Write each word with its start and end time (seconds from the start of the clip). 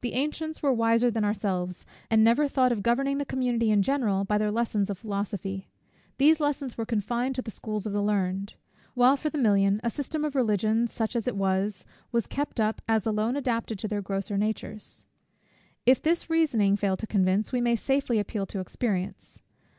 The 0.00 0.14
antients 0.14 0.62
were 0.62 0.72
wiser 0.72 1.10
than 1.10 1.22
ourselves, 1.22 1.84
and 2.10 2.24
never 2.24 2.48
thought 2.48 2.72
of 2.72 2.82
governing 2.82 3.18
the 3.18 3.26
community 3.26 3.70
in 3.70 3.82
general 3.82 4.24
by 4.24 4.38
their 4.38 4.50
lessons 4.50 4.88
of 4.88 4.96
philosophy. 4.96 5.68
These 6.16 6.40
lessons 6.40 6.78
were 6.78 6.86
confined 6.86 7.34
to 7.34 7.42
the 7.42 7.50
schools 7.50 7.86
of 7.86 7.92
the 7.92 8.00
learned; 8.00 8.54
while 8.94 9.18
for 9.18 9.28
the 9.28 9.36
million, 9.36 9.78
a 9.84 9.90
system 9.90 10.24
of 10.24 10.34
Religion, 10.34 10.88
such 10.88 11.14
as 11.14 11.28
it 11.28 11.36
was, 11.36 11.84
was 12.10 12.26
kept 12.26 12.58
up, 12.58 12.80
as 12.88 13.04
alone 13.04 13.36
adapted 13.36 13.78
to 13.80 13.86
their 13.86 14.00
grosser 14.00 14.38
natures. 14.38 15.04
If 15.84 16.00
this 16.00 16.30
reasoning 16.30 16.76
fail 16.76 16.96
to 16.96 17.06
convince, 17.06 17.52
we 17.52 17.60
may 17.60 17.76
safely 17.76 18.18
appeal 18.18 18.46
to 18.46 18.60
experience. 18.60 19.42